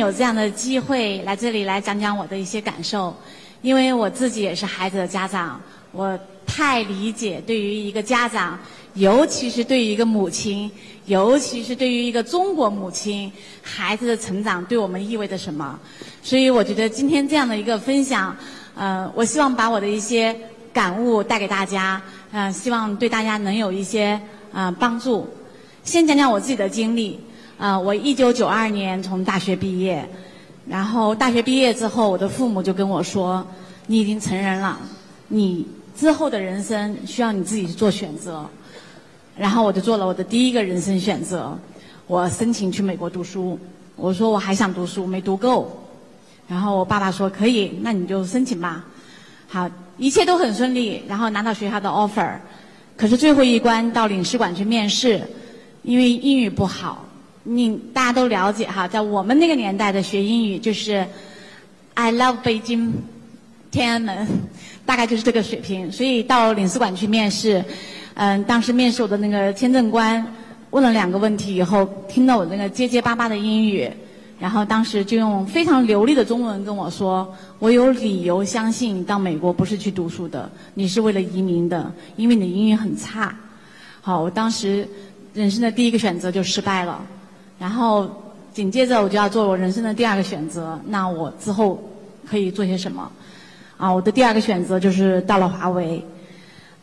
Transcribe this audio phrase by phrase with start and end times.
[0.00, 3.12] 有这样的机会来这里来讲讲我的一些感受，
[3.62, 8.56] 因为我自己也是孩子的家长，我太理解对于一个家长，
[8.94, 10.70] 尤其是对于一个母亲，
[11.06, 15.76] 尤其是对于一个中国母亲，孩子的成长对我们意味着什么。
[16.22, 18.36] 所以我觉得今天这样的一个分享，
[18.76, 20.32] 呃，我希望把我的一些
[20.72, 24.20] 感悟带给大家，嗯，希望对大家能有一些
[24.52, 25.28] 啊帮助。
[25.82, 27.18] 先讲讲我自己的经历。
[27.58, 30.08] 啊，我一九九二年从大学毕业，
[30.68, 33.44] 然后大学毕业之后，我的父母就跟我说
[33.88, 34.78] ：“你已经成人了，
[35.26, 38.48] 你之后的人生需要你自己去做选择。”
[39.36, 41.58] 然后我就做了我的第一个人生选择，
[42.06, 43.58] 我申请去美国读书。
[43.96, 45.84] 我说我还想读书，没读够。
[46.46, 48.84] 然后我爸爸说：“可以，那你就申请吧。”
[49.50, 52.36] 好，一切都很顺利，然后拿到学校的 offer。
[52.96, 55.20] 可是最后一关到领事馆去面试，
[55.82, 57.04] 因为英语不好。
[57.50, 61.06] 你大家都了解哈，在我们那个年代的学英语就是
[61.94, 62.92] I love 北京
[63.70, 64.28] 天安门，
[64.84, 65.90] 大概就是这个水平。
[65.90, 67.64] 所以到领事馆去面试，
[68.14, 70.22] 嗯，当时面试我的那个签证官
[70.70, 73.90] 问了两个问题以后，听到我那个结结巴巴的英语，
[74.38, 83.34] 然后当时就用非常流利的中文跟我说：“我有理由相信你到美国不是去读书的，你是为了移民的，因为你的英语很差。”
[84.02, 84.86] 好，我当时
[85.32, 87.02] 人生的第一个选择就失败了。
[87.58, 88.08] 然后
[88.54, 91.82] 紧接着我就要做我人生的第二个选择，那我之后
[92.28, 93.10] 可以做些什么？
[93.76, 96.04] 啊，我的第二个选择就是到了华为。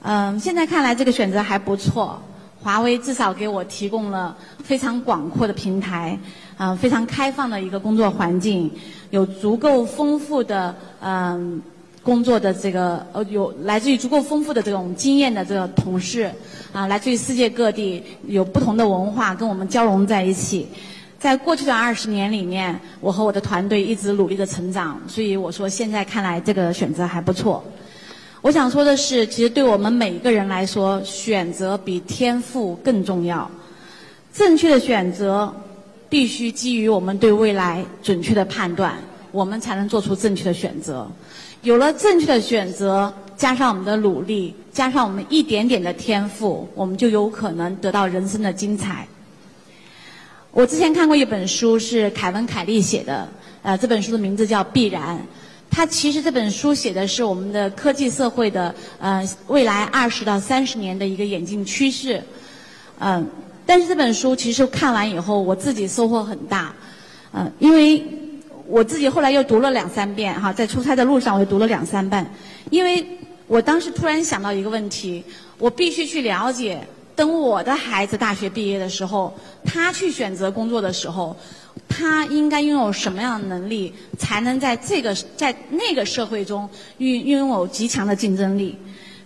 [0.01, 2.21] 嗯，现在看来这个选择还不错，
[2.61, 6.17] 华为至少给我提供了非常广阔的平台，
[6.57, 8.71] 啊，非常开放的一个工作环境，
[9.09, 11.61] 有足够丰富的嗯
[12.03, 16.31] 工作的这个呃有来自于足够丰富的这种经验的这个同事。
[16.75, 20.67] 啊，来自于世界各地，有不同的文化跟我们交融在一起。
[21.17, 27.63] 在过去的二十年里面，我和我的团队一直努力的成长，所以我说现在看来这个选择还不错。
[28.41, 33.49] 我想说的是，其实对我们每一个人来说，选择比天赋更重要。
[34.33, 35.49] 正确的选择
[36.09, 38.95] 必须基于我们对未来准确的判断，
[39.31, 41.09] 我们才能做出正确的选择。
[41.61, 43.13] 有了正确的选择。
[43.37, 49.05] 加上我们的努力，加上我们一点点的天赋，我们就有可能得到人生的精彩。
[50.51, 53.27] 我之前看过一本书，是凯文·凯利写的，
[53.61, 55.17] 呃，这本书的名字叫《必然》。
[55.69, 62.23] 他其实这本书写的是我们的科技社会的呃未来二十到三十年的一个演进趋势。
[62.99, 63.27] 嗯，
[63.65, 66.73] 但是这本书其实看完以后，我自己收获很大。
[67.33, 68.01] 嗯，因为
[68.65, 72.25] 我自己后来又读了两三遍哈，在出差的路上我又读了两三遍，
[72.69, 73.05] 因为。
[73.47, 75.23] 我当时突然想到一个问题，
[75.57, 76.85] 我必须去了解，
[77.15, 79.33] 等我的孩子大学毕业的时候，
[79.63, 81.35] 他去选择工作的时候，
[81.87, 86.67] 他应该拥有什么样的能力，才能在这个在那个社会中
[86.97, 88.75] 拥拥有极强的竞争力？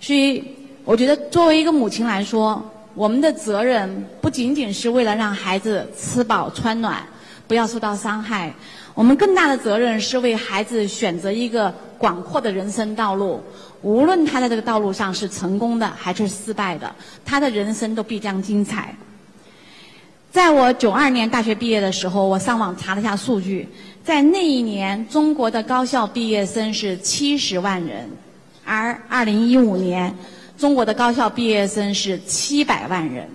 [0.02, 0.44] 所以，
[0.84, 2.62] 我觉得作为一个母亲来说，
[2.96, 7.02] 我们的责任不仅仅是为了让孩子吃饱穿暖，
[7.48, 8.54] 不要受到伤害，
[8.94, 13.42] 我们更大的责任是为孩子选择一个广阔的人生道路。
[13.82, 18.96] 无论他在这个道路上是成功的还是失败的，他的人生都必将精彩。
[20.32, 23.68] 在我九二年大学毕业的时候，我上网查了一下数据，
[24.04, 28.08] 在那一年中国的高校毕业生是七十万人，
[28.64, 30.14] 而二零一五年
[30.58, 33.28] 中国的高校毕业生是七百万人。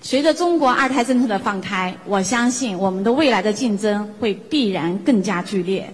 [0.00, 5.92] 随着中国二胎政策的放开，我相信我们的未来的竞争会必然更加剧烈。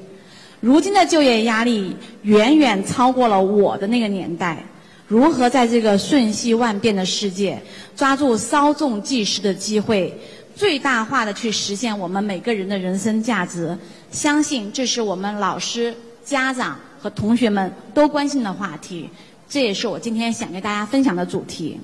[0.61, 4.65] 如今的就业压力远远超过了我的那个年代。
[5.07, 7.59] 如何在这个瞬息万变的世界，
[7.97, 10.15] 抓住稍纵即逝的机会，
[10.55, 13.75] 最大化的去实现我们每个人的人生价值？
[14.11, 19.09] 相信这是我们老师、家长和同学们都关心的话题。
[19.49, 21.81] 这也是我今天想跟大家分享的主题。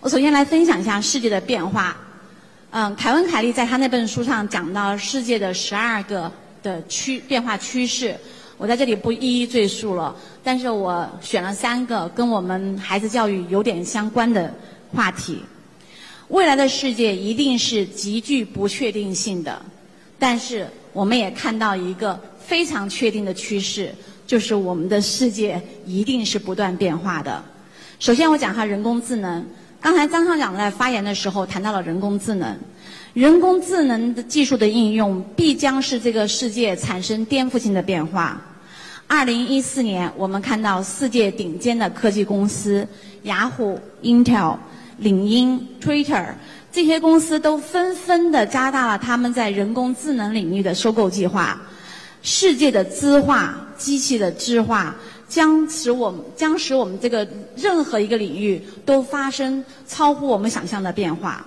[0.00, 1.94] 我首先来分享一下世界的变化。
[2.70, 6.32] 嗯，凯文·凯利在他那本书上讲到世界的十二个。
[6.62, 8.16] 的趋变化趋势，
[8.56, 10.14] 我在这里不一一赘述了。
[10.42, 14.52] 但是我选了三个跟我们孩子教育有点相关的
[14.92, 15.40] 话题。
[16.28, 19.60] 未来的世界一定是极具不确定性的，
[20.18, 23.92] 但是我们也看到一个非常确定的趋势，
[24.26, 27.42] 就是我们的世界一定是不断变化的。
[27.98, 29.44] 首先，我讲一下人工智能。
[29.80, 32.56] 刚才张校长在发言的时候谈到了人工智能。
[33.12, 38.40] 人工智能的技术的应用必将是这个世界产生颠覆性的变化。
[39.08, 42.86] 二零一四年，我们看到世界顶尖的科技公司
[43.24, 44.56] 雅虎、Intel、
[44.98, 46.24] 领英、Twitter
[46.70, 51.60] 这些公司都纷纷的加大了他们在人工智能领域的收购计划。
[52.22, 54.94] 世界的资化、机器的智化，
[55.28, 57.26] 将使我们将使我们这个
[57.56, 61.44] 任何一个领域都发生超乎我们想象的变化。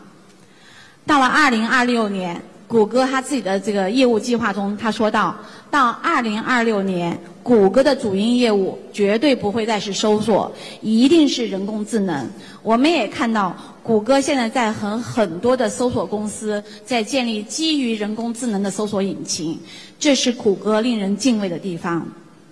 [1.06, 2.42] 到了二零二六年。
[2.66, 5.36] 谷歌他自己的这个业务计划中，他说到，
[5.70, 10.52] 到二零二六年，谷歌的主营业务绝对不会再是搜索，
[10.82, 12.28] 一定是人工智能。
[12.64, 19.60] 我们也看到，谷歌现在在和很多的搜索公司在建立基于人工智能的搜索引擎，
[20.00, 22.04] 这是谷歌令人敬畏的地方。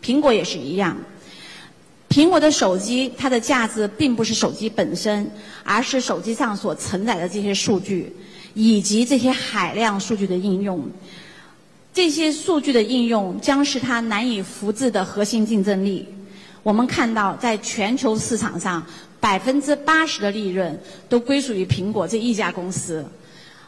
[0.04, 0.96] 苹果也是一样，
[2.10, 5.28] 苹果的手机它的价值并不是手机本身，
[5.64, 8.16] 而是手机上所承载的这些数据。
[8.54, 10.90] 以及这些海量数据的应用，
[11.94, 16.08] 这些数据的应用将是它难以复制的核心竞争力。
[16.64, 18.86] 我们看到，在全球市场上，
[19.20, 23.06] 百分之八十的利润都归属于苹果这一家公司，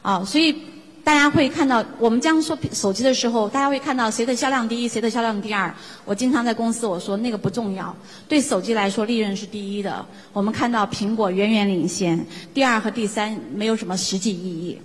[0.01, 0.56] 啊，所以。
[1.03, 5.73] 大家会看到，我们将说手机的时候，大家会看到谁的销量第一，谁的销量第二。
[6.05, 7.94] 我经常在公司我说那个不重要，
[8.25, 10.05] 对手机来说利润是第一的。
[10.31, 14.81] 我们看到苹果远远领先，第二和第三没有什么实际意义。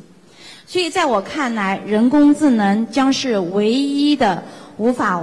[0.67, 4.43] 所以在我看来，人工智能将是唯一的
[4.77, 5.23] 无法、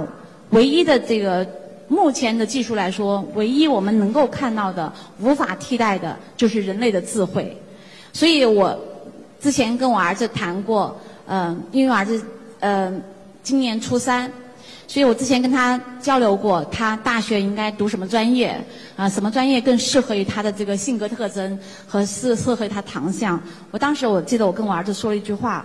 [0.50, 1.46] 唯一的这个
[1.88, 4.90] 目前的技术来说，唯一我们能够看到的
[5.20, 7.54] 无法替代的就是人类的智慧。
[8.14, 8.74] 所以我。
[9.40, 12.22] 之前跟我儿子谈过，嗯，因为我儿子，
[12.60, 13.02] 嗯，
[13.42, 14.30] 今年初三，
[14.88, 18.58] 所以我之前跟他交流过，他大学应该读什么专业，
[18.96, 23.40] 啊，什么专业更适合于他的这个性格特征和适适合他长相。
[23.70, 25.64] 我当时我记得我跟我儿子说了一句话，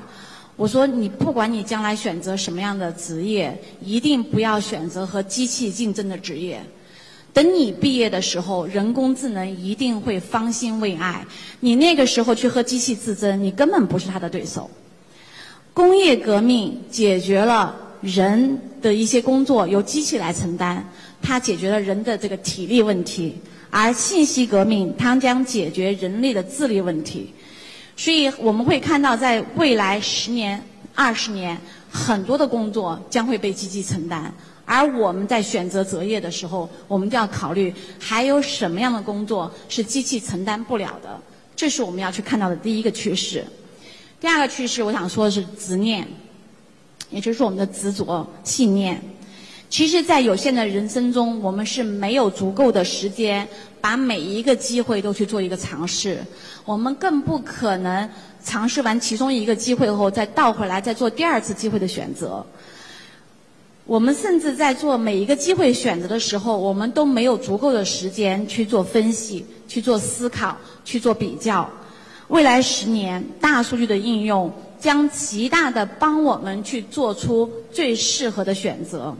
[0.58, 6.62] 我说你不管你将来选择什么样的职业，一定不要选择和机器竞争的职业。
[7.34, 11.26] 等你毕业的时候，人工智能一定会方兴未艾。
[11.62, 14.70] 你那个时候去和机器自争，你根本不是它的对手。
[15.74, 20.84] 工业革命解决了人的一些工作由机器来承担，
[21.22, 23.32] 它解决了人的这个体力问题；
[23.70, 27.34] 而信息革命它将解决人类的智力问题。
[27.96, 30.62] 所以我们会看到，在未来十年、
[30.94, 31.58] 二十年，
[31.90, 34.34] 很多的工作将会被机器承担。
[34.74, 41.20] 而我们在选择择业的时候，我们就要考虑还有什么样的工作是机器承担不了的，
[41.58, 43.46] 这是我们要去看到的第一个趋势。
[44.22, 46.08] 第二个趋势，我想说的是执念，
[47.10, 49.02] 也就是我们的执着信念。
[49.70, 53.46] 其实，在有限的人生中，我们是没有足够的时间
[53.82, 56.18] 把每一个机会都去做一个尝试，
[56.64, 58.10] 我们更不可能
[58.42, 62.46] 尝试完其中一个机会后再倒回来再做第二次机会的选择。
[63.92, 70.56] 我们甚至在做每一个机会选择的时候，我们都没有足够的时间去做分析、去做思考、
[70.86, 71.70] 去做比较。
[72.30, 74.50] 未来十年，大数据的应用
[74.80, 79.14] 将极大的帮我们去做出最适合的选择。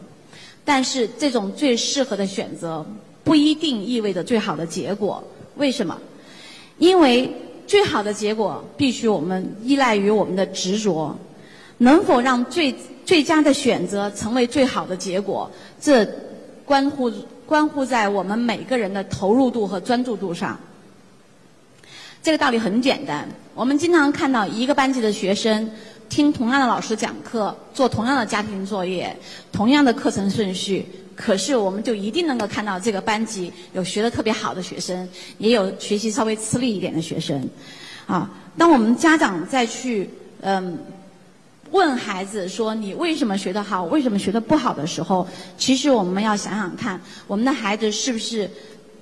[0.64, 2.86] 但是，这种最适合的选择
[3.26, 5.22] 不一定意味着最好的结果。
[5.58, 6.00] 为什么？
[6.78, 7.30] 因为
[7.68, 11.20] 最好的结果必须我们依赖于我们的执着。
[11.82, 12.74] 能否让最
[13.04, 15.50] 最佳的选择成为最好的结果？
[15.80, 16.08] 这
[16.64, 17.12] 关乎
[17.48, 20.60] 关乎在我们每个人的投入度和专注度上。
[22.22, 25.68] 这个道理很简单，我们经常看到一个班级的学生
[26.08, 29.18] 听同样的老师讲课，做同样的家庭作业，
[29.52, 30.86] 同样的课程顺序，
[31.16, 35.10] 可是我们就一定能够看到这个班级有学得特别好的学生，
[35.40, 37.50] 也有学习稍微吃力一点的学生。
[38.06, 40.08] 啊，当我们家长再去
[40.42, 40.78] 嗯。
[41.72, 43.86] 问孩子说：“你为什么学得好？
[43.86, 45.26] 为什么学得不好的时候，
[45.58, 48.50] 其实我们要想想看，我们的孩子是不是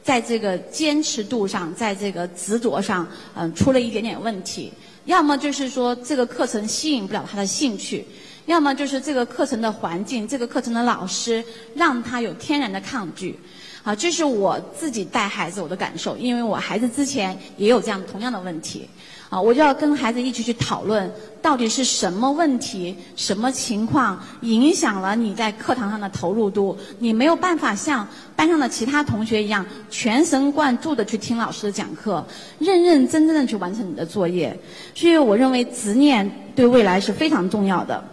[0.03, 4.71] 在这个坚持度上，在这个执着上，嗯，出了一点点问题。
[5.05, 8.05] 要么就是说这个课程吸引不了他的兴趣，
[8.45, 13.37] 要么就是这个课程的环境，这个课程的老师让他有天然的抗拒。
[13.81, 18.87] 啊，这是我自己带孩子我的感受，因为我孩子之前也有这样同样的问题。”
[19.29, 26.75] 啊，我就要跟孩子一起去讨论，到底是什么问题、什么情况影响了你在课堂上的投入度？
[26.97, 32.25] 你没有办法像班上的其他同学一样全神贯注的去听老师的讲课，
[32.57, 34.59] 认认真真的去完成你的作业。
[34.95, 38.03] 所以，我认为执念对未来是非常重要的。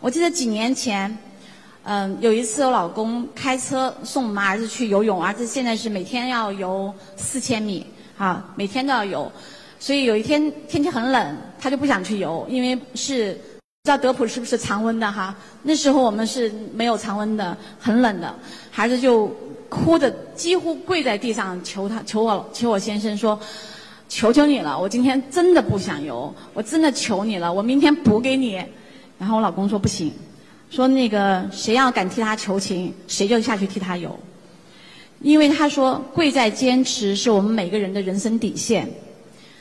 [0.00, 1.18] 我记得几年前，
[1.82, 7.84] 嗯，有一次我老公开车送我们儿子去游泳，儿子现在是每天要游四千米，
[8.16, 9.30] 啊，每天都要游。
[9.78, 13.38] 所以有一天天气很冷，他就不想去游，因为是不
[13.84, 15.34] 知道德普是不是常温的哈。
[15.62, 18.34] 那时候我们是没有常温的，很冷的，
[18.70, 19.30] 孩子就
[19.68, 23.38] 哭的几乎跪在地上求他求我求我先生说，
[24.08, 28.62] 求求你了，我今天真的不想游，我真的求你了，我明天补给你。
[29.18, 30.12] 然后我老公说不行，
[30.70, 34.18] 说那个谁要敢替他求情，谁就下去替他游。
[35.20, 38.88] 因为他说贵在坚持，是我们每个人的人生底线。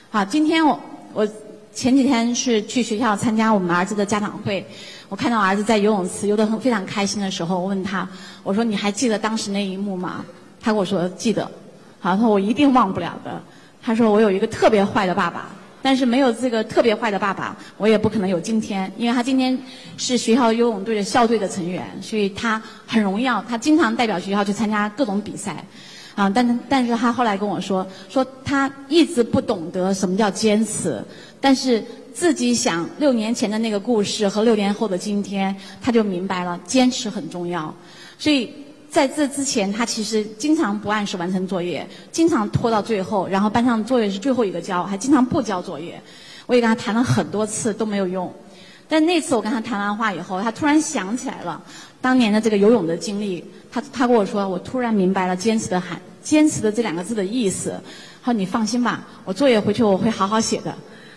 [0.09, 0.79] 好，今天我
[1.13, 1.27] 我
[1.74, 4.65] 前几天是去学校参加我们儿子的家长会。
[5.09, 8.07] 我看到儿子在游泳池游得很非常开心的时候，我问他，
[8.43, 10.24] 我说你还记得当时那一幕吗？
[10.62, 11.43] 他跟我说记得，
[12.00, 13.41] 好，他说我一定忘不了的。
[13.83, 15.50] 他说我有一个特别坏的爸爸，
[15.81, 18.91] 但是没有这个特别坏的爸爸，我也不可能有今天。
[18.97, 19.57] 因为他今天
[19.97, 25.63] 是学校游泳队的校队的成员，所以他很荣耀，他经常代表学校去参加各种比赛，
[26.15, 31.03] 啊，但但是他后来跟我说，说他一直不懂得什么叫坚持，
[31.39, 31.84] 但是。
[32.15, 37.75] 自己想六年前的那个故事和六年后的今天，他就明白了坚持很重要。
[38.17, 38.50] 所以
[38.89, 46.01] 在这之前，他其实经常不按时完成作业，经常拖到最后，然后班上作业是最后一个交，还经常不交作业。
[46.45, 48.34] 我也跟他谈了很多次都没有用，
[48.87, 51.61] 但那次我跟他谈完话以后，他突然想起来了
[52.01, 53.43] 当年的这个游泳的经历。
[53.71, 57.73] 他他跟我说，我突然明白了坚持的含坚持的这两个字的意思。
[58.23, 60.73] 他说你放心吧，我作业回去我会好好写的。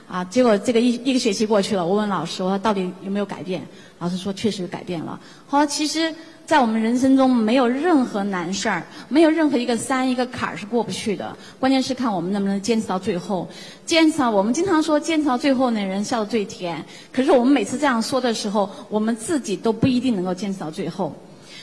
[0.09, 3.62] 啊，结果这个一一个学期过去了，我问老师，我说到底有没有改变？
[3.99, 5.21] 老师说确实改变了。
[5.47, 6.15] 好，其实，
[6.47, 11.37] 在我们人生中没有任何难事儿，没有任何一个山一个坎儿是过不去的。
[11.61, 13.47] 关键是看我们能不能坚持到最后。
[13.85, 16.83] 坚持，我们经常说坚持到最后那人笑得最甜。
[17.12, 21.15] 可是我们每次这样说的时候，我们自己都不一定能够坚持到最后。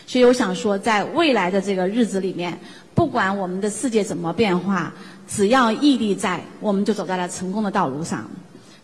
[0.06, 2.56] 所以我想说，在未来的这个日子里面，
[2.94, 4.94] 不管我们的世界怎么变化。
[5.27, 8.29] 只要毅力在，我们就走在了成功的道路上。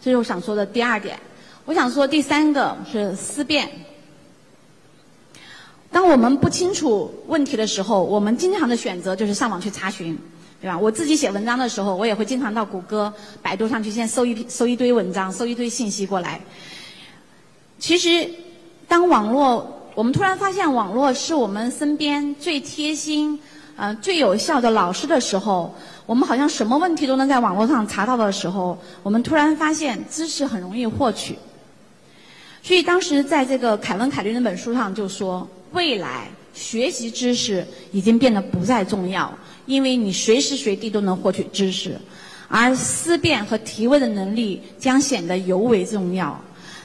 [0.02, 1.20] 这是我想说的第二点。
[1.64, 3.70] 我想说第三个是思辨。
[5.92, 10.18] 当我们不清楚问题的时候，我们经常的选择就是上网去查询，
[10.60, 10.78] 对吧？
[10.78, 16.42] 我自己写文章的时候，我也会经常到谷歌、百度上去先搜一搜一堆文章，搜一堆信息过来。
[17.78, 18.28] 其实，
[18.88, 23.40] 当网络，我们突然发现网络是我们身边最贴心、
[23.76, 25.76] 呃最有效的老师的时候。
[26.06, 31.38] 我们好像什么问题都能在网络上查到的时候，我们突然发现知识很容易获取。
[32.64, 39.34] 所以当时在这个凯文·凯利那本书上就说，未来学习知识已经变得不再重要，
[39.66, 41.98] 因为你随时随地都能获取知识，
[42.48, 46.40] 而思辨和提问的能力将显得尤为重要。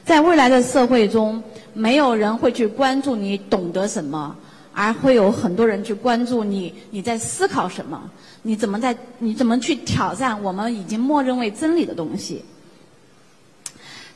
[0.05, 1.43] 在未来的社会中，
[1.75, 4.35] 没有人会去关注你懂得什么，
[4.79, 8.11] 而会有很多人去关注你你在思考什么。
[8.43, 8.95] 你怎么在？
[9.19, 12.45] 你怎么去挑战我们已经默认为真理的东西？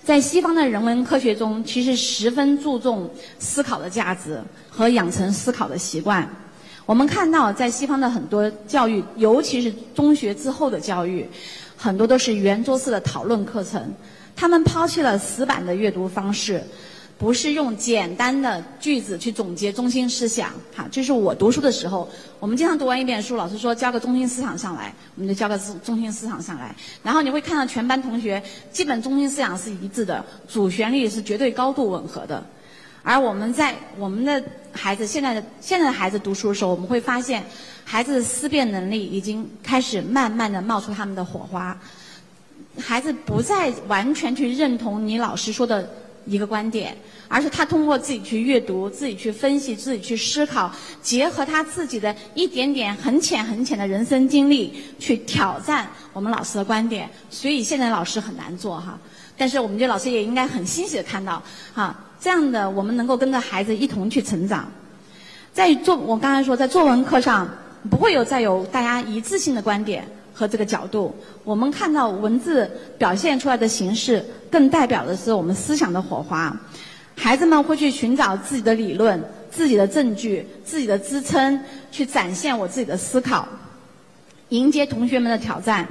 [0.05, 4.39] 在西方的人文科学中，其实十分注重思考的价值
[4.69, 6.29] 和养成思考的习惯。
[6.85, 11.27] 我们看到，在西方的很多教育，尤其是中学之后的教育，
[11.75, 13.83] 很多都是圆桌式的讨论课程。
[14.37, 16.63] 他们抛弃了死板的阅读方式。
[17.21, 22.09] 不是用简单的句子去总结中心思想，哈，就是我读书的时候，
[22.39, 32.43] 我们经常读完一遍书，老师说交个中心思想上来，我们就交个中心思想上来，然后你会看到全班同学基本中心思想是一致的，主旋律是绝对高度吻合的，
[33.03, 37.45] 而我们在我们的孩子现在的现在的孩子读书的时候，我们会发现，
[37.85, 41.79] 孩子的思辨能力已经开始慢慢的冒出他们的火花，
[42.79, 45.87] 孩子不再完全去认同你老师说的。
[46.27, 46.97] 一个观点，
[47.29, 50.71] 而是他通过自己去阅读、自己去分析、自己去思考，
[51.03, 57.09] 结合他自己的一点点很浅很浅的人生经历，去挑战我们老师的观点。
[57.31, 58.99] 所以现在老师很难做哈，
[59.37, 61.43] 但是我们这老师也应该很欣喜的看到，
[61.75, 64.71] 哈，这样的我们能够跟着孩子一同去成长。
[65.53, 67.49] 在作我刚才说，在作文课上
[67.91, 70.07] 不会有再有大家一致性的观点。
[70.41, 72.67] 和这个角度，我们看到文字
[72.97, 76.59] 表现出来的形式，更代表的是我们思想的火花。
[77.15, 81.61] 孩子们会去寻找自己的理论、自己的证据、自己的支撑，
[81.93, 83.47] 去展现我自己的思考，
[84.49, 85.87] 迎接同学们的挑战。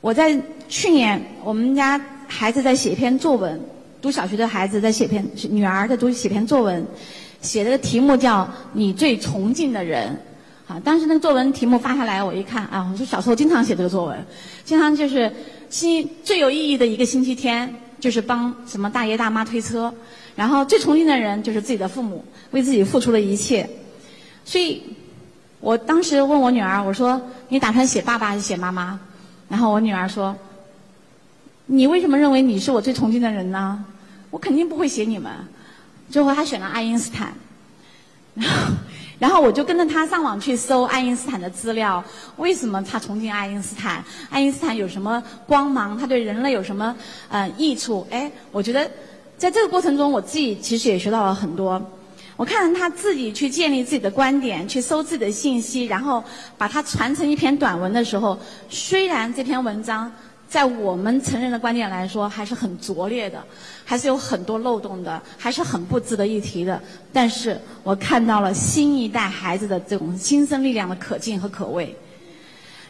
[0.00, 3.60] 我在去年，我们家孩子在写一篇作文，
[4.00, 6.86] 读小学的孩子在写篇，女儿在读写篇作文，
[7.40, 10.16] 写的题目叫“你最崇敬的人”。
[10.70, 14.24] 啊，当时那个作文题目发下来，我一看啊，我说小时候经常写这个作文，
[14.64, 15.32] 经常就是
[15.68, 19.92] 星最有意义的一个星期天，就是帮什么大爷大妈推车，
[20.36, 23.68] 然后最崇敬的人就是自己的父母，为自己付出了一切。
[24.44, 24.80] 所以，
[25.58, 29.00] 我当时问我女儿，我说你打算写爸爸还是写妈妈？
[29.48, 30.36] 然后我女儿说，
[31.66, 33.84] 你为什么认为你是我最崇敬的人呢？
[34.30, 35.32] 我肯定不会写你们。
[36.08, 37.32] 最后她选了爱因斯坦。
[38.36, 38.72] 然 后
[39.20, 42.02] 然后我就跟着他上网去搜爱因斯坦的资料，
[42.38, 44.02] 为什么他崇敬爱因斯坦？
[44.30, 45.96] 爱因斯坦有什么光芒？
[45.96, 46.96] 他对人类有什么
[47.28, 48.06] 呃益处？
[48.10, 48.90] 哎，我觉得
[49.36, 51.80] 在这个过程中，我自己其实也学到了很多。
[52.36, 56.24] 我看他自己去建立自己的观点，去搜自己的信息，然后
[56.56, 58.38] 把它传成一篇短文的时候，
[58.70, 60.10] 虽然这篇文章。
[60.50, 63.40] 在我们成人的观点来说，还是很拙劣的，
[63.84, 66.82] 还是有很多漏洞的，还是很不值得一提的。
[67.12, 71.94] 但是我看到了新一代孩子的这种新生力量的可敬和可畏。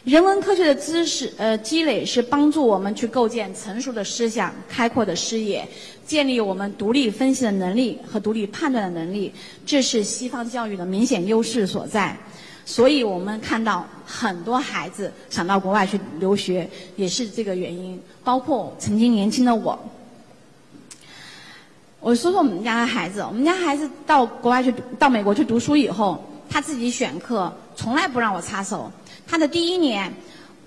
[0.03, 5.63] 人文科学的知识呃积累是帮助我们去构建成熟的思想、开阔的视野，
[6.03, 9.31] 建立我们独立分析的能力和独立判断的能力。
[9.67, 12.17] 这是西方教育的明显优势所在。
[12.63, 17.99] 所以我们看到很多孩子想到国外去留学，也是这个原因。
[18.23, 19.77] 包括曾经年轻的我，
[21.99, 23.21] 我说说我们家的孩子。
[23.21, 28.91] 我们家孩子到国外去，到美国去读书以后，他自己选课，从来不让我插手。
[29.27, 30.13] 他的第一年，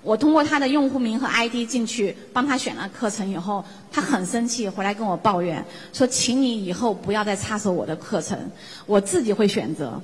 [0.03, 8.37] 我通过他的用户名和 ID 进去帮他选了课程以后，他很生气，回来跟我抱怨说：“请你以后不要再插手我的课程，
[8.85, 10.01] 我自己会选择。”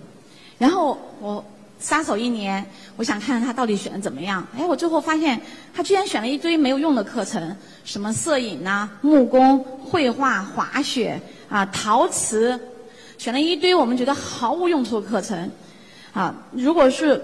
[0.57, 1.43] 然后我。
[1.81, 2.63] 杀手一年，
[2.95, 4.45] 我想看看他到底选的怎么样。
[4.55, 5.41] 哎，我最后发现
[5.73, 11.19] 他居然选了一堆没有用的课程，什么摄影呐、木工、绘画、滑雪
[11.49, 12.57] 啊、陶瓷，
[13.17, 15.49] 选了一堆我们觉得毫无用处的课程。
[16.13, 17.19] 啊，如果是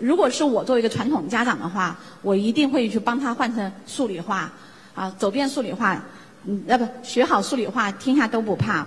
[0.00, 4.50] 如果是我作为一个传统家长的话，我一定会去帮他换成数理化，
[4.92, 6.02] 啊，走遍数理化，
[6.46, 8.84] 嗯，呃不，学好数理化，天下都不怕。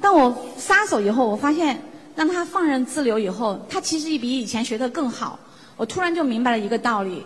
[0.00, 1.80] 但我撒手以后，我发现。
[2.14, 5.38] 让他放任自流以后，他其实比以前学的更好。
[5.76, 7.24] 我突然就明白了一个道理：，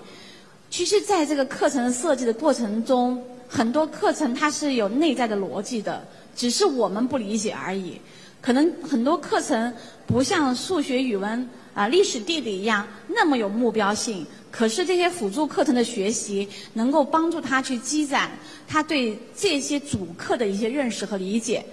[0.70, 8.00] 其实在这个课程设计的过程中，很多课程它是有内在的逻辑的，只是我们不理解而已。
[8.40, 9.72] 可能很多课程
[10.06, 18.30] 不像数学、语文啊、历史、地理一样那么有目标性，可是这些辅助课程的学习，能够帮助他去积攒
[18.66, 21.64] 他对这些主课的一些认识和理解。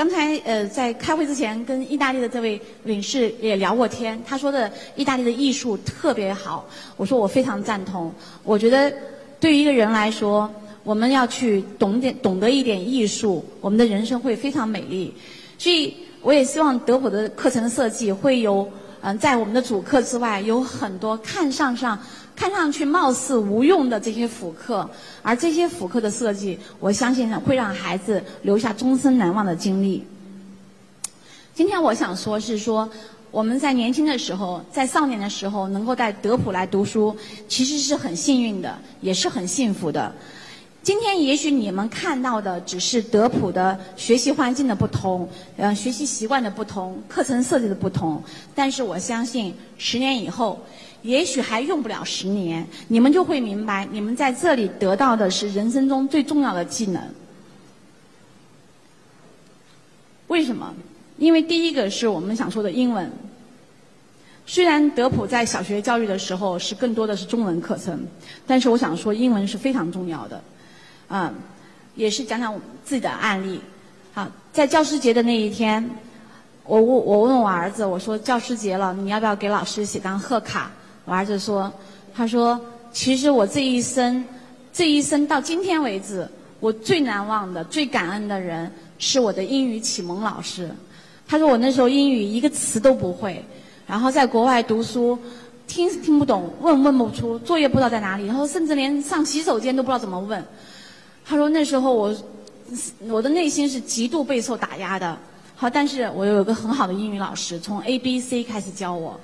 [0.00, 8.10] 刚才呃，在开会之前跟意大利的这位领事也聊过天，他说的意大利的艺术特别好，我说我非常赞同。
[8.42, 8.90] 我觉得
[9.38, 10.50] 对于一个人来说，
[10.84, 15.12] 我们要去懂点懂得一点艺术，我们的人生会非常美丽。
[15.58, 18.66] 所以我也希望德普的课程设计会有
[19.02, 21.98] 嗯，在我们的主课之外，有很多看上上。
[22.40, 24.88] 看上去貌似无用的这些辅课，
[25.20, 30.02] 而这些辅课的设计，我相信会让孩子留下终身难忘的经历。
[31.54, 32.88] 今天我想说是说，
[33.30, 37.14] 我们在年轻的时候，在少年的时候，能够在德普来读书，
[37.46, 40.10] 其实是很幸运的，也是很幸福的。
[40.82, 48.22] 今天也许你们看到的只是德普的学习环境的不同，呃，学习习惯的不同，课程设计的不同，
[48.54, 50.58] 但是我相信十年以后。
[51.02, 57.02] 也许还用不了十年，你们就会明白，你们在这里得到的是人生中最重要的技能。
[60.26, 60.74] 为什么？
[61.16, 63.10] 因为第一个是我们想说的英文。
[64.44, 68.06] 虽然德普在小学教育的时候是更多的是中文课程，
[68.46, 70.44] 但是我想说英文是非常重要的。
[71.10, 71.34] 嗯，
[71.96, 73.60] 也是讲讲我自己的案例。
[74.14, 75.88] 好，在教师节的那一天，
[76.64, 80.70] 我问我问我儿子，我说教师节了，你要不要给老师写张贺卡？
[81.04, 81.72] 我儿子说
[82.14, 82.60] ：“他说，
[82.92, 84.24] 其实我这一生，
[84.72, 86.28] 这一生到今天为止，
[86.60, 90.70] 我最难忘的、最感恩的人是我的英语启蒙老师。
[91.26, 93.44] 他说我那时候英语一个词都不会，
[93.86, 95.18] 然后在国外读书，
[95.66, 100.44] 听听不懂，问问不出，作业不知道在哪里，然后甚至连上洗手间都不知道怎么问。
[101.30, 102.12] 他说那时候我，
[103.08, 105.16] 我的内心是极度备受打压的。
[105.54, 109.18] 好，但是我有个很好的英语老师，从 A B C 开始教我。”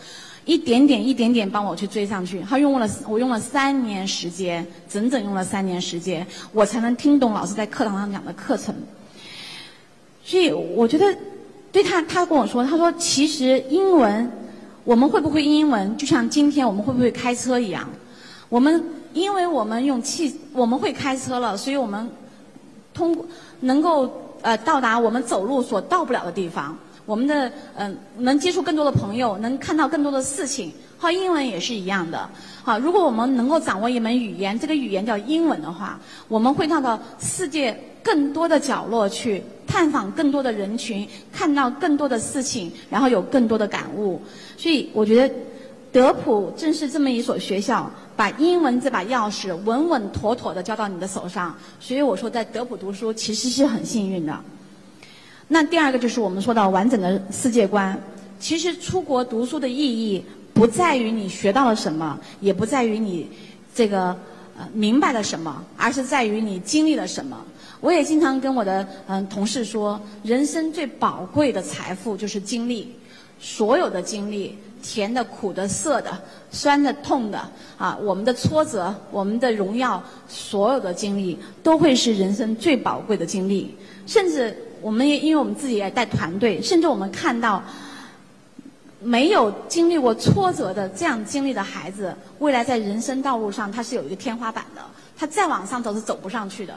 [0.46, 8.72] 一点点一点点帮我去追上去，他用了我用了三年时间，整整用了三年时间，我才能听懂老师在课堂上讲的课程。
[10.24, 11.12] 所以我觉得，
[11.72, 14.30] 对他，他跟我说，他说其实英文，
[14.84, 17.90] 我们会不会英文，就像今天我们会不会开车一样，
[18.48, 18.80] 我们
[19.16, 22.06] 因为我们用汽，我们会开车了，所以我们
[22.92, 23.16] 通
[23.60, 26.76] 能够呃到达我们走路所到不了的地方。
[27.06, 30.70] 我们的嗯，能接触更多的朋友，能看到更多的事情。
[30.98, 32.28] 好，英文也是一样的。
[32.62, 35.98] 好，如果我们能够掌握一门语言，这个语言叫英文的话，
[36.28, 44.20] 我们会到到世界更多的角落去探访更多的人群，看到更多的事情，然后有更多的感悟。
[44.58, 45.34] 所以，我觉得
[45.96, 51.56] 德普正是这么一所学校，把英文这把钥匙稳稳妥妥的交到你的手上。
[51.80, 54.38] 所以我说，在德普读书，其实是很幸运的。
[55.48, 57.98] 那第二个就是我们说到完整的世界观，
[58.38, 63.26] 其实出国读书的意义不在于你学到了什么，也不在于你
[63.74, 64.08] 这个
[64.58, 67.42] 呃明白了什么，而是在于你经历了什么。
[67.80, 72.94] 我也经常跟我的嗯同事说，人生最宝贵的财富就是经历，
[73.40, 76.16] 所有的经历，甜的、苦的、涩的、
[76.50, 77.38] 酸的、痛的，
[77.76, 83.76] 啊，我们的挫折、我们的荣耀，所有的经历都会是人生最宝贵的经历。
[84.06, 87.60] 甚至我们也因为我们自己也带团队，甚至我们看到
[89.00, 94.80] 没有经历过挫折的这样经历的孩子，未来在人生道路上他是有一个天花板的，
[95.18, 96.74] 他再往上走是走不上去的。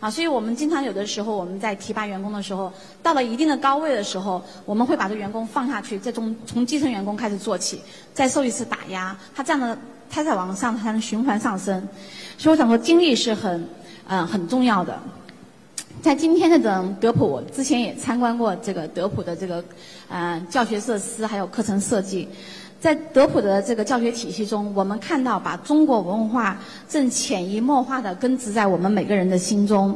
[0.00, 7.82] 啊，所以我们经常有的时候我们在提拔员工的时候，到了一定的高位的时候，我们会把这员工放下去，再从从基层员工开始做起，
[8.14, 9.76] 再受一次打压，他这样的
[10.08, 11.86] 他在往上，他才能循环上升。
[12.38, 13.68] 所以我想说，精力是很
[14.08, 14.98] 嗯很重要的。
[16.00, 19.62] 在今天的这种德普，我之前也参观过这个德普的这个
[20.08, 22.26] 嗯教学设施还有课程设计。
[22.80, 29.94] 在德普的这个教学体系中，我们看到把中国文化正潜移默化地根植在我们每个人的心中。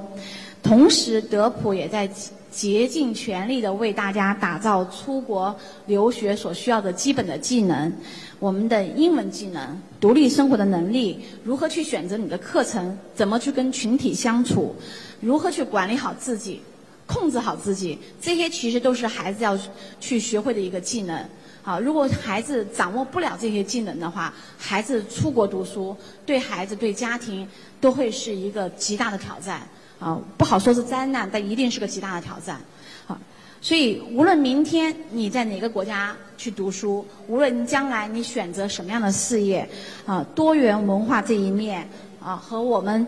[0.62, 2.07] 同时，德普也在
[2.51, 5.55] 竭尽全力地为大家打造出国
[5.87, 7.90] 留学所需要的基本的技能，
[8.38, 14.77] 我们的英文技能、独立生活的能力、如何去选择你的课程、怎么去跟群体相处、
[15.20, 16.61] 如何去管理好自己、
[17.07, 19.59] 控制好自己，这些其实都是孩子要
[19.99, 21.27] 去学会的一个技能。
[21.64, 25.96] 好，如果孩子掌握不了这些技能的话，孩子出国读书
[26.27, 27.48] 对孩子对家庭
[27.81, 29.62] 都会是一个极大的挑战。
[29.98, 32.61] 啊，不好说是灾难，但一定是个极大的挑战。
[33.07, 33.16] 好，
[33.62, 39.66] 所以无论明天你在哪个国家去读书，无论将来你选择什么样的事业，
[40.05, 41.88] 啊，多元文化这一面
[42.22, 43.07] 啊和我们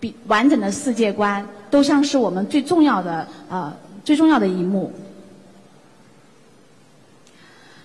[0.00, 4.90] 比完整的世界观，都将是我们最重要的啊最重要的一幕。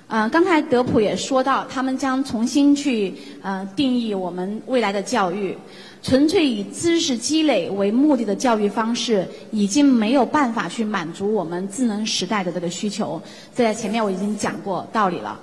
[0.09, 5.57] 嗯，刚才德普也说到，他们将重新去呃定义我们未来的教育。
[6.01, 13.21] 纯粹以知识积累为目的的教育方式，已经没有办法去满足我们智能时代的这个需求。
[13.53, 15.37] 这在前面我已经讲过道理了。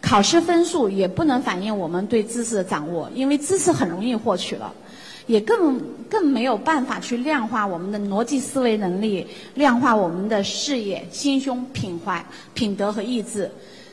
[0.00, 4.72] 考试分数也不能反映我们对知识的掌握，因为知识很容易获取了，
[5.26, 12.24] 也更更没有办法去量化我们的逻辑思维能力，量化我们的视野、心胸、品怀、
[12.54, 13.50] 品德和意志。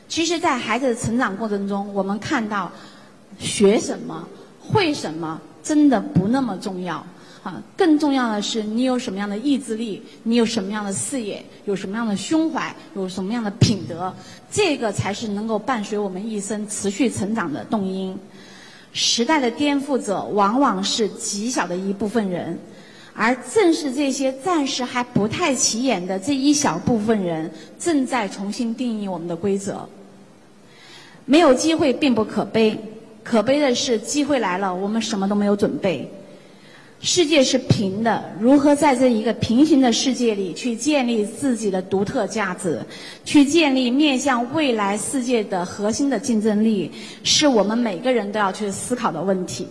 [0.08, 2.70] 其实，在孩子的成长过程中，我们看到，
[3.38, 4.28] 学什么、
[4.60, 7.04] 会什么，真的不那么重要。
[7.42, 14.14] 啊，更重要的是你有什么样的意志力，你有什么样的视野，有什么样的胸怀，有什么样的品德，
[14.50, 18.18] 这个才是能够伴随我们一生持续成长的动因。
[18.94, 22.58] 时代的颠覆者往往是极小的一部分人，
[23.14, 29.88] 而正是这些暂时还不太起眼的这一小部分人，正在重新定义我们的规则。
[31.24, 32.76] 没有机会并不可悲，
[33.22, 36.10] 可悲的是机会来了，我们什么都没有准备。
[37.00, 42.80] 世界是平的，如何在这一个平行的世界里去建立自己的独特价值，
[43.24, 46.90] 去建立面向未来世界的核心的竞争力，
[47.22, 49.66] 是我们每个人都要去思考的问题。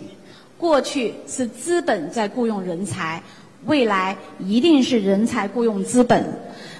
[0.64, 3.22] 过去是资本在雇佣人才，
[3.66, 6.24] 未来一定是人才雇佣资本。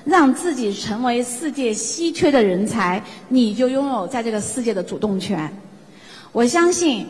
[0.06, 5.52] 让自己成为世界稀缺的人才，你就拥有在这个世界的主动权。
[6.32, 7.06] 我相信，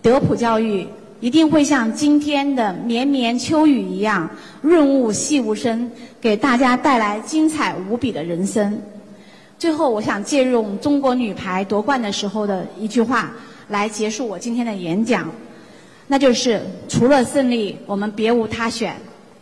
[0.00, 0.86] 德普教育
[1.20, 4.30] 一定会像今天的绵绵秋雨一样
[4.62, 5.90] 润物细无声，
[6.22, 8.80] 给大家带来精彩无比的人生。
[9.58, 13.30] 最后，我想借用中国女排夺冠的时候的一句话
[13.68, 15.30] 来结束我今天的演讲，
[16.06, 18.94] 那就是：除了胜利，我们别无他选。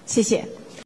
[0.07, 0.45] 谢谢。